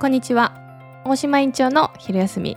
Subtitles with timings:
[0.00, 0.54] こんにちは。
[1.04, 2.56] 大島院長の昼休み。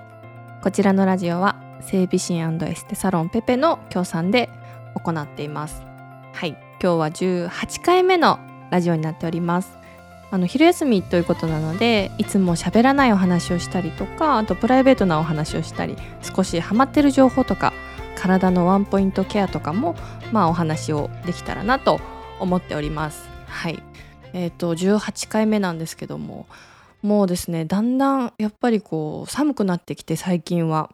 [0.63, 4.50] こちらのラジオは整備士エステサロンペペの協賛で
[4.96, 5.84] 行っています。
[6.32, 6.52] はい。
[6.82, 8.39] 今日は18回目の
[8.71, 9.77] ラジオになっております。
[10.32, 17.73] あの昼休みということなのでいつも喋らないお話をしたりとかあとプライベートなお話をしたり少しハマってる情報とか
[18.16, 19.96] 体のワンポイントケアとかも
[20.32, 22.00] まあお話をできたらなと
[22.39, 23.28] 思っております。
[23.48, 23.84] はい。
[24.32, 26.48] えっ、ー、と18回目なんですけども
[27.04, 30.89] もうですねだんだんやっぱりこう寒くなってきて最近は。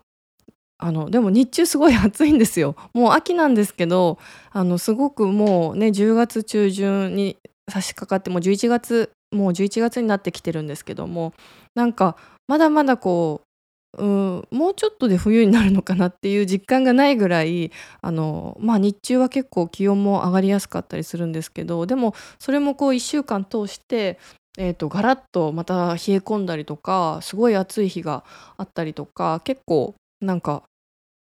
[0.82, 2.74] あのでも日中すごい暑いんですよ。
[2.94, 4.18] もう秋なんですけど
[4.50, 7.36] あのすごくもうね10月中旬に
[7.70, 11.34] 差し掛かってもう11月もう11月になってきてるんですけども
[11.76, 12.16] なんか
[12.48, 13.50] まだまだこう
[13.98, 14.04] う
[14.52, 24.20] もうちょっとで冬になるのかなっていう実感がないぐらいあの、まあ、日中は結構気温も上がりやすかったりするんですけどでもそれもこう1週間通して
[24.62, 28.26] えーと、ガラッとまた冷え込んだりとかすごい暑い日が
[28.58, 30.64] あったりとか結構なんか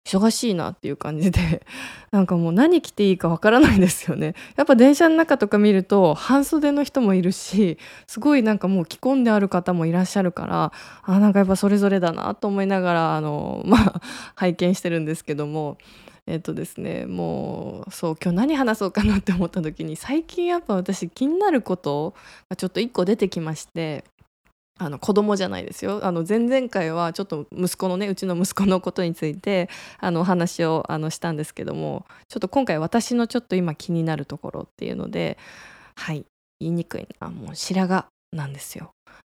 [0.07, 1.65] 忙しいなっていう感じで
[2.13, 4.35] なんかもう何着ていいかわからないですよね。
[4.57, 14.01] やっぱ電車の中とか見ると半袖の人もいるしすごいなんかもう着込んである方もいらっしゃるからあなんかやっぱそれぞれだなと思いながらあのまあ
[14.37, 15.79] 拝見してるんですけども。
[16.27, 22.15] えっとですねもうそう今日何話そうかなって思った時に最近やっぱ私気になること
[22.49, 24.05] がちょっと1個出てきまして
[24.79, 35.39] あの子供じゃないですよあの前々回はちょっと息子のねうちの息子のことについてあのお話をあのしたんですけどもちょっと今回私のちょっと今気になるところっていうので
[35.97, 36.25] はい
[36.61, 38.93] 言いにくいなもう白髪なんですよ。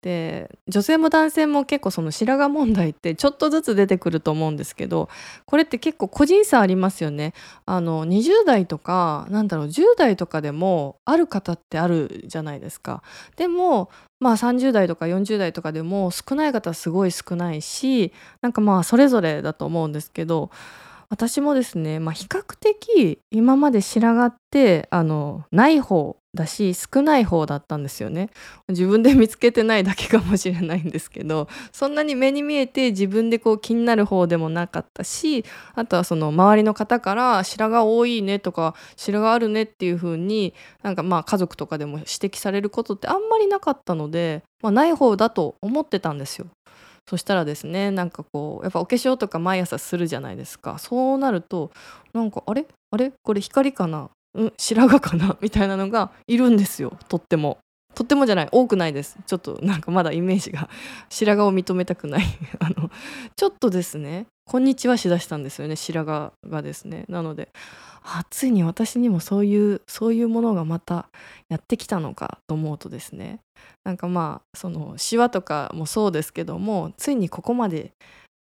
[0.07, 5.09] で女性も男性も結構その白髪問題ってちょっとずつ出てくると思うんですけど
[5.47, 7.35] これって結構個人差ありますよね。
[7.65, 13.03] あの20代とかなんだろう10代とかでもある方ってあるじゃないですか。
[13.35, 13.91] でも
[14.21, 18.13] まあ30代とか40代とかでも少ない方はすごい少ないし
[18.43, 20.51] なんかまあそれぞれだと思うんですけど
[21.09, 28.31] 私もですね、まあ、比較的今まで白髪ってあのない方だし少ない方だったんですよね。
[28.69, 46.47] 自分で見つけてないだけかもしれないんですけどそんなに目に見えて自分でこう気になる方でもなかったしあとはその周りの方から白髪多いねとか白髪あるねっていう風になんかまあ家族とかでも指摘されることってあんまりなかったので、まあ、ない方だと思ってたんですよ。
[47.09, 50.79] そしたらですねなんかこうやっぱお化粧とか毎朝するじゃないですか。
[50.79, 51.71] そうなると
[52.13, 52.67] なんかあれ？
[52.91, 53.13] あれ？
[53.23, 54.11] これ光かな？
[54.37, 55.37] うん白髪かな？
[55.41, 57.59] みたいなのがいるんですよとっても。
[57.95, 59.17] とってもじゃない多くないです。
[59.27, 60.69] ちょっとなんかまだイメージが。
[61.09, 62.25] 白髪を認めたくない。
[62.61, 62.91] あの
[63.37, 67.07] ちょっとですねこんにちはしだしたんですよね白髪がですね。
[67.09, 67.49] なので
[68.03, 71.09] あついに私にもそういうそういうものがまた
[71.49, 73.41] やってきたのかと思うとですね
[73.85, 77.93] なんかまあそのシワとかもそうですけどもついにここまで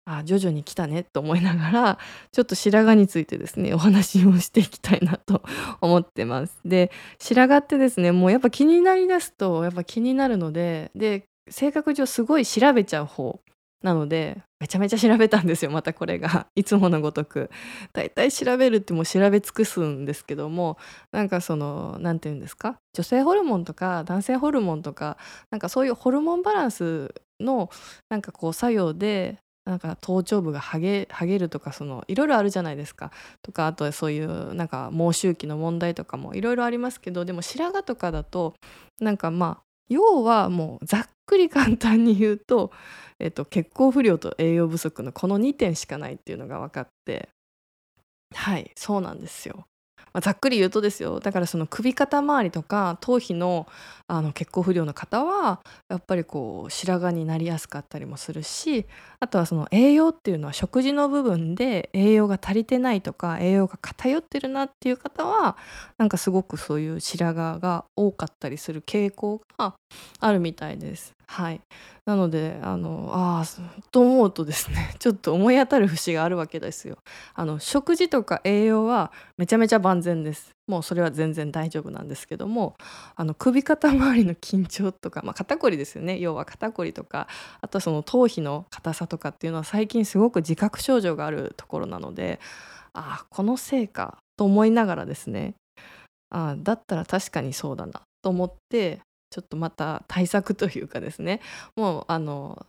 [0.05, 1.99] あ徐々に来たねと思いながら
[2.31, 5.41] ちょっと白髪についてですねお話をしていきたいなと
[5.81, 6.57] 思ってます。
[6.63, 13.39] で白髪ってですねもうやっぱ気になりだすとやっぱ気になるのでで性格上すごい調べちゃう方
[13.83, 16.47] なのでめちゃめちゃ調べたんですよまたこれが。
[16.55, 17.49] いつものごとく。
[17.93, 20.77] だいたい調べるってもう調べ尽くすんですけども
[21.11, 22.77] なんかその何て言うんですか？
[22.93, 25.17] 女性ホルモンとか男性ホルモンとか
[25.51, 27.69] なんかそういうホルモンバランスの
[28.09, 33.11] なんかこう作用でなんか頭頂部がハゲハゲるとかそのいろいろあるじゃないですか
[33.41, 38.53] とかあとはそういうなんか毛周期の問題とかもいろいろありますけどでも白髪とかだと
[38.99, 42.71] なんかまあ要はもうざっくり簡単に言うと
[43.19, 47.29] えっと、血行不良と栄養不足のこの2点しかないっていうのが分かって
[48.33, 49.65] はいそうなんですよ。
[50.15, 51.19] まあ、ざっくり言うとですよ。
[51.19, 53.67] だからその首肩周りとか頭皮の
[54.07, 55.59] あの血行不良の方は
[55.89, 58.85] やっぱりこう白髪になりやすかったりもするし
[59.19, 65.57] あとはその栄養っていうのは食事の部分で栄養が足りてないとか栄養が偏ってるなっていう方は
[65.97, 69.73] なんかすごくそういう白髪が多かったりする傾向が
[70.19, 71.13] あるみたいです。
[71.27, 71.61] はい
[72.05, 73.43] なのであのあ
[73.91, 76.97] と思うとですね ちょっと思い当たる節があるわけですよ。
[77.33, 80.51] あの食事とか栄養はめちゃめちゃ万全です。
[80.67, 82.75] もうそれは全然大丈夫なんですけども
[83.15, 87.27] あの首肩周りの緊張とか、まあ、肩こりですよね要は肩こりとか
[87.61, 92.39] あとはその頭皮の硬さとかっていうのは最近すごく自覚症状があるところなので
[92.93, 95.53] ああこのせいかと思いながらですね
[96.31, 99.01] あだったら確かにそうだなと思って
[99.35, 101.41] ちょっとまた対策というかですね。
[101.75, 102.65] もうあの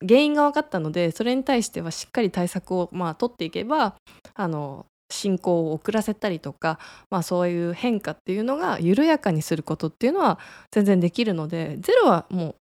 [0.00, 3.96] 原因が分かったのでそれに対してはしっかり対策をまあ取っていけば
[4.34, 6.78] あの進行を遅らせたりとか、
[7.10, 10.38] まあ、そういう変化っていうのが緩やかにすることっていうのは
[10.70, 12.54] 全然できるのでゼロはも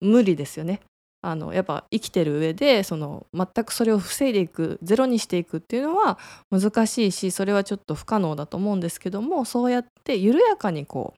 [0.00, 0.80] う無理ですよね。
[1.20, 6.18] あのやっぱ生きてる上でその全くそれを防いでいくゼロにしていくっていうのは
[6.50, 11.14] 難しいしそれはちょっと不可能だと思うんですけどもそうやって緩やかにこ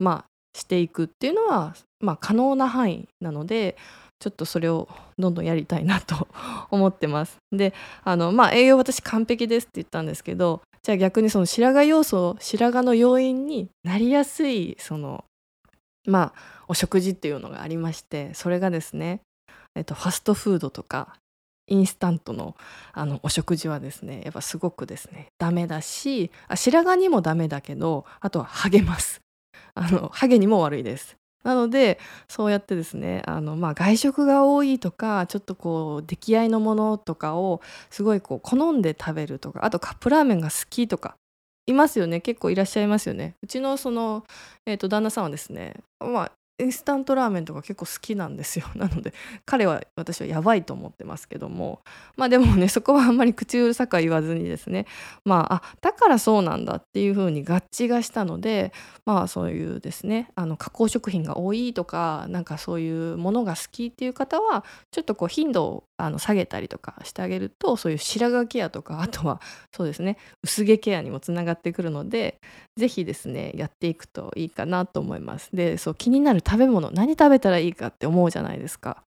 [0.00, 3.76] うまあしていくっていうのは、まあ、可能な範囲なので
[4.18, 4.88] ちょっとそれを
[5.18, 6.28] どんどんやりたいなと
[6.70, 7.38] 思ってます。
[7.52, 7.72] で
[8.04, 15.24] あのまあ栄養私完璧ですって言ったんですけどじゃあ逆にその白髪要素白髪の要因になりやすいその
[16.06, 19.20] まあお食事っていうのがありましてそれがですね、
[19.74, 21.16] えっと、ファストフードとか
[21.66, 22.56] インスタントの
[22.92, 29.20] あのお食事はですねやっぱすごくですねダメだしあ白髪にもダメだけどあとは励ます
[29.80, 31.16] あのハゲにも悪いです。
[31.42, 31.98] なので
[32.28, 41.16] そうやってですねあの、まあ、外食が多いとかちょっとこう出来合いのものとかをすごいこう好んで食べるとかあとカップラーメンが好きとか
[41.66, 42.20] いますよね。
[42.20, 43.36] 結構いらっしゃいますよね。
[43.42, 44.24] うちのその、
[44.66, 48.66] えー、と旦那さんはですねまあインスタントラーメンとか結構好きなんですよ。
[48.76, 49.12] なので
[49.44, 51.82] 彼は私はやばいと思ってますけども。
[52.16, 54.86] まあでもねそこはあんまり口うるさくは言わずにですね。
[55.24, 58.72] まああだからそうなんだっていうふうに合致がしたので
[59.04, 69.40] まあそういうですねあの加工食品が多いとかなんかそういうものが好きっていう方はちょっとこう頻度をあの下げたりとかしてあげるとそういう白髪ケアとかあとは
[69.74, 72.38] そうですね薄毛ケアにもつながってくるので
[72.76, 75.50] 是非ですねやっていくといいかなと思います。
[75.54, 79.02] でそう気になる食べ物何食べたらいいかって思うじゃないですか。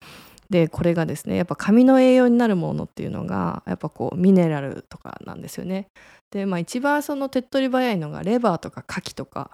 [0.51, 5.87] でこれがですねやっぱ髪の栄養になるものっていうのがやっぱこうミネラルとかなんですよね。
[6.33, 9.53] でまあ一番その手っ取り早いのがレバーとか牡蠣とか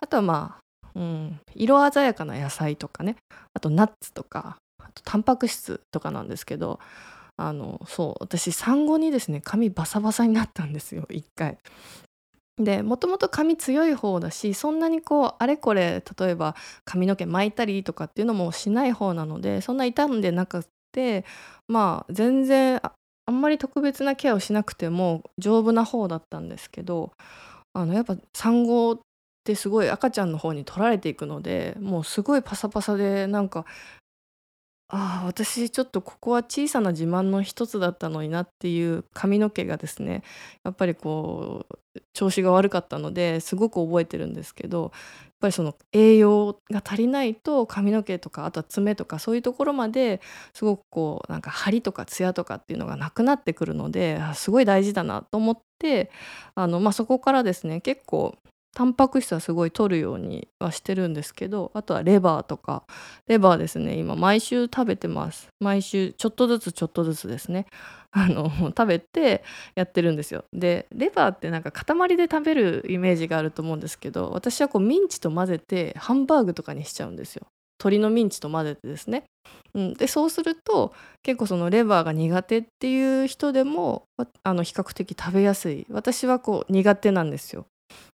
[0.00, 3.16] あとはまあ、うん、色鮮やかな野菜とかね
[3.54, 6.78] あとナッツとかあとタンパク質とかなんですけど
[7.36, 11.58] あのそう私産後にですね髪バサバサになったんですよ一回。
[12.58, 16.56] でもともと髪強い方だしそんなにこうあれこれ例えば
[16.86, 21.26] 髪の毛巻いたりとかっていうのもしない方なのでそんな傷んでなくて
[21.68, 22.80] まあ全然
[23.26, 27.12] あんまり特別なケアをしなくても丈夫な方だったんですけど
[27.74, 28.98] あのやっぱ産後っ
[29.44, 33.66] てすごい赤ちゃんの方に取られていくのでもうすごいパサパサでなんか
[34.88, 40.22] ああ、私ちょっとここは小さな自慢の一つだったのになっていう髪の毛がですね、
[40.64, 44.92] やっぱりこう調子が悪かったのですごく覚えてるんですけど、やっ
[45.40, 50.20] ぱりその栄養が足りないと髪の毛とかあとは爪とかそういうところまで
[50.54, 56.10] すごくこうなんか張りとかツヤとかっていうのがなくなってくるのですごい大事だなと思って
[56.54, 58.36] あの、まあ、そこからですね結構
[58.76, 62.84] タンパク質はすごい取るようにはしてるんですけどあとはレバーとか。
[63.26, 65.48] レバーですね今毎週食べてます。
[65.60, 67.64] 毎週ちょっとずつちょっとずつですね。
[68.12, 69.42] あの食べて
[69.76, 70.44] やってるんですよ。
[70.52, 77.46] でレバーってなんか塊で食べるイメージがあると思うんですけど私はこうミンチと混ぜてハンバーグとかにしちゃうんですよ。
[77.78, 79.24] 鶏のミンチと混ぜてですね、
[79.72, 80.92] うん、でそうすると
[81.22, 84.04] 結構そのレバーが苦手っていう人でも
[84.42, 85.86] あの比較的食べやすい。
[85.88, 87.66] 私はこう苦手なんですよ。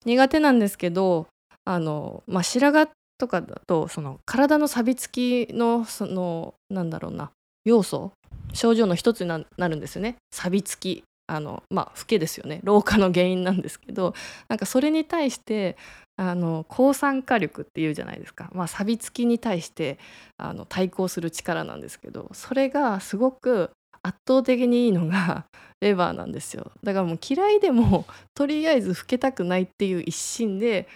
[0.05, 1.27] 苦手なんですけど
[1.65, 7.31] あの、まあ、白髪とかだとその体の錆びつきのそのなんだろうな
[7.65, 8.11] 要素
[8.53, 10.15] 症状の一つになるんですよね。
[10.31, 12.59] 錆びつきあのまあ老けですよね。
[12.63, 14.13] 老化の原因なんですけど
[14.49, 15.77] なんかそれに対して
[16.17, 19.97] あの抗酸化力っていうじゃないですか、まあ、錆びつきに対して
[20.37, 23.71] あの対抗する力なんですけどそれがすごく
[24.03, 25.45] 圧倒的にいいのが
[25.81, 26.71] レバーなんですよ。
[26.83, 30.87] だからもう嫌いでも とりあえず老けたくないっていう一心で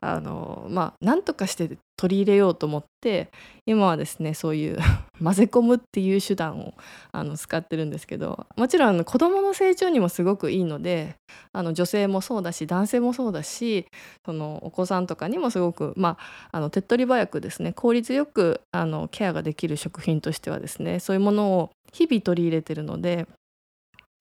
[0.00, 3.30] あのまあ何とかして取り入れようと思って
[3.66, 4.78] 今はですねそういう
[5.22, 6.74] 混ぜ込むっていう手段を
[7.12, 11.14] あの使ってるんですけどもちろんあの子どもの成長にもすごくいいので
[11.52, 13.86] あの女性もそうだし男性もそうだし
[14.26, 16.18] そのお子さんとかにもすごく、ま
[16.50, 23.28] あ、あの手っ取り早くですね効率よくあのケアができる食品としてはですねそういうものを日々取り入れてるので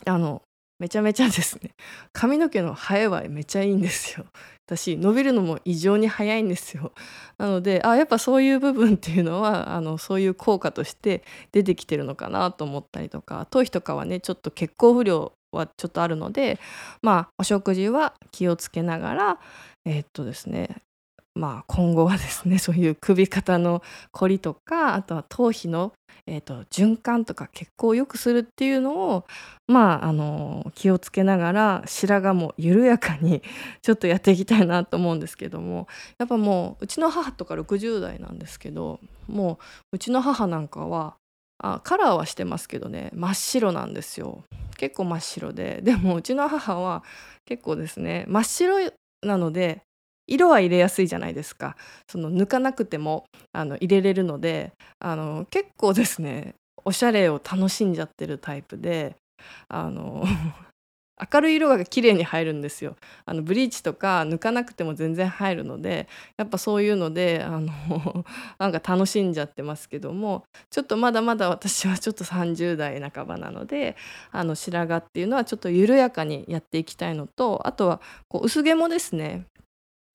[0.05, 0.41] あの
[0.81, 1.75] めちゃめちゃですね。
[2.11, 4.25] 髪の毛の生えはめちゃいいんですよ。
[4.65, 6.91] 私伸びるのも異常に早いんですよ。
[7.37, 16.59] なのであやっぱそういう部分っていうのはあのそういう効果として出てきてるのかなと思ったりとか頭皮とかはねちょっと血行不良はちょっとあるので
[17.03, 19.39] まあお食事は気をつけながら
[19.85, 20.81] えー、っとですね
[21.33, 25.93] まあ、今後はですね そういう首肩のこりとかあとは頭皮の、
[26.27, 29.25] えーと、循環とか血行を良くするっていうのを、
[29.67, 33.41] まあ、あの気をつけながら白髪も緩やかに
[33.81, 39.59] ちょっとやっていきたいなと思うんですけどもやっぱもううちの母とか60代なんですけども
[39.93, 41.15] ううちの母なんかは
[41.63, 44.43] あカラーはしてますけどね真っ白なんですよ。
[44.77, 47.03] 結構真っ白ででもうちの母は
[47.45, 49.83] 結構ですね真っ白なので
[50.31, 51.75] 色は入れやすいじゃないですか。
[52.07, 59.15] その抜かなくてもあの入れれるのであの結構ですねおしゃれを楽しんじゃってるタイプで
[59.67, 60.23] あの
[61.33, 62.95] 明るい色が綺麗に入るんですよ。
[63.25, 66.07] あのブリーチとか抜かなくても全然入るので
[66.37, 67.71] やっぱそういうのであの
[68.57, 73.95] なんか楽しんじゃってますけどもちょっとまだまだ私はちょっと30代半ばなので
[74.31, 79.45] あの白髪っていうのはちょっと緩やかにやっていきたいのとあとはこう薄毛もですね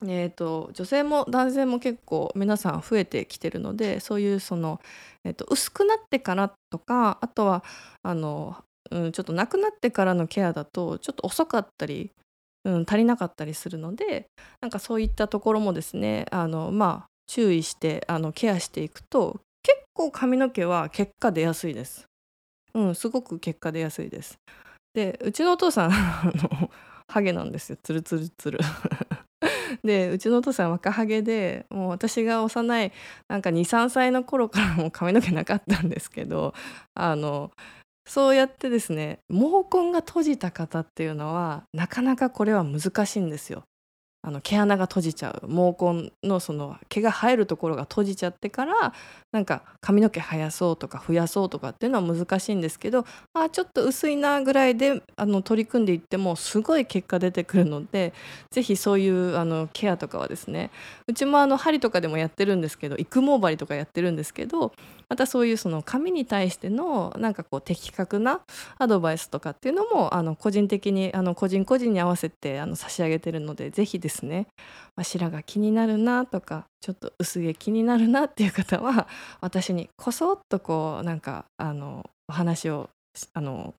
[0.02, 4.80] えーと、女性も男性も結構皆さん増えてきてるのでそういうその、
[5.24, 7.64] えーと薄くなってからとかあとは
[8.02, 8.56] あの
[8.90, 12.10] うん、ちょっと亡くなってからのケアだとちょっと遅かったり、
[12.64, 14.26] うん、足りなかったりするので
[14.60, 22.06] なんかそういったところもですねあのまあ注意してあのケアしていくと結構髪の毛は結果出やすいです。
[22.74, 24.38] うん、すごく結果出やすいです。
[24.94, 25.90] でうちのお父さん
[27.08, 28.60] ハゲなんですよつるつるつる。
[29.84, 32.92] でうちのお父さん若ハゲでもう私が幼い
[33.28, 36.54] なんか23歳の頃からも髪の毛なかったんですけど
[36.94, 37.50] あの
[38.06, 43.64] そうやってですね毛根が閉じた方っていうのはなかなかこれは難しいんですよ。
[44.26, 48.92] あの毛穴が閉じちゃう毛根のその毛が生えるところが閉じちゃってから
[49.30, 58.12] なんか髪の毛生やそうとか増やそうとかっていうのは難しいんですけどあちょっと薄いなぐらいであの取り組んでいってもすごい結果出てくるので
[58.50, 60.72] 是非そういうあのケアとかはですね
[61.06, 64.72] うちもあの針とかでもやってるんですけど育毛針とかやってるんですけど
[65.08, 68.40] またそういうその紙に対してのなんかこう的確な
[68.78, 74.46] アドバイスとかっていうのもあの個人的にあの個人個人に合わせてあの差し上げてるので是非ですね、
[74.96, 79.06] まあ、白が気になるなとかちょっと薄毛気になるなっていう方は
[79.40, 82.90] 私にこそっとこうなんかあのお話を
[83.32, 83.74] あの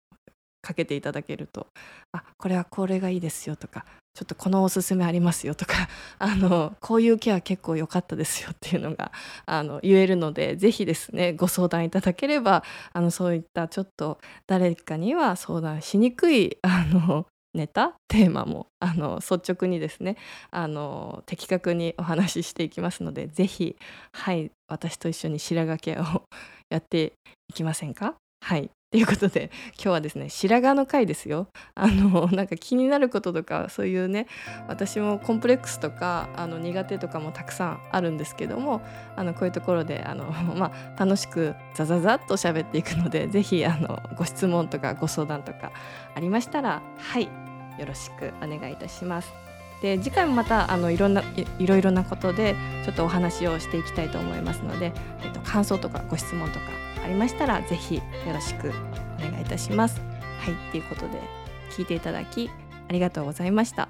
[0.67, 1.67] かけていただけると
[2.11, 5.87] 「あこれはこれがいいですよ」とか「ちょっとこのおすすめありますよ」とか
[6.19, 9.11] あの「こういうケア結構良かったですよ」っていうのが
[9.45, 20.17] あの言えるので是非ですねご相談いただければあのそういったちょっと誰かには相談しにくいあのネタテーマもあの率直にですね
[20.51, 23.75] あの的確にお話ししていきますので是非
[24.13, 26.23] はい私と一緒に白髪ケアを
[26.69, 27.13] やって
[27.49, 28.15] いきませんか？
[28.41, 28.69] はい。
[28.89, 34.27] ということで今日はですね白髪の回ですよあのなんか気になることとかそういうね
[34.69, 38.81] 私もコンプレックスとかあの苦手とかもたくさんあるんですけども
[39.17, 43.65] あのこういうところであの、 まあ、楽しくザザザっと喋っていくので是非
[44.15, 45.73] ご質問とかご相談とか
[46.15, 47.23] ありましたらはい
[47.77, 49.33] よろしくお願いいたします。
[49.81, 54.91] で次回もまたあのいろんないいろいろなことでちょっとお話をしていきたいと思いますので、
[55.23, 56.65] えっと、感想とかご質問とか
[57.07, 58.01] ありましたら是非よ
[58.33, 60.01] ろしくお願いいたします。
[60.01, 61.21] はいということで
[61.71, 62.49] 聞いていただき
[62.89, 63.87] ありがとうございました。